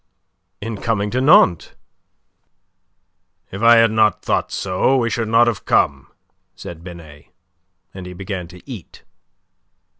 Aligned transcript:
"In 0.61 0.77
coming 0.77 1.11
to 1.11 1.21
Nantes?" 1.21 1.75
"If 3.51 3.61
I 3.61 3.75
had 3.75 3.91
not 3.91 4.23
thought 4.23 4.51
so, 4.51 4.97
we 4.97 5.11
should 5.11 5.27
not 5.27 5.45
have 5.45 5.63
come," 5.65 6.07
said 6.55 6.83
Binet, 6.83 7.27
and 7.93 8.07
he 8.07 8.13
began 8.13 8.47
to 8.47 8.67
eat. 8.67 9.03